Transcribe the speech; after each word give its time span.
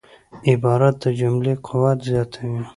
عبارت 0.49 0.95
د 1.03 1.05
جملې 1.19 1.53
قوت 1.67 1.97
زیاتوي. 2.09 2.63